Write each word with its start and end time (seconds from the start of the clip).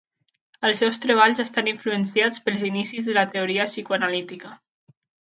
Els 0.69 0.79
seus 0.83 0.99
treballs 1.01 1.41
estan 1.43 1.69
influenciats 1.71 2.41
pels 2.45 2.63
inicis 2.71 3.11
de 3.11 3.15
la 3.19 3.27
teoria 3.35 3.69
psicoanalítica. 3.73 4.57